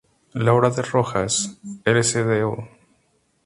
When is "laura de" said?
0.33-0.81